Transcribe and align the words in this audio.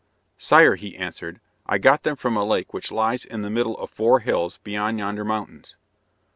"Sire," 0.39 0.73
he 0.77 0.97
answered, 0.97 1.39
"I 1.67 1.77
got 1.77 2.01
them 2.01 2.15
from 2.15 2.35
a 2.35 2.43
lake 2.43 2.73
which 2.73 2.91
lies 2.91 3.23
in 3.23 3.43
the 3.43 3.51
middle 3.51 3.77
of 3.77 3.91
four 3.91 4.21
hills 4.21 4.57
beyond 4.63 4.97
yonder 4.97 5.23
mountains." 5.23 5.75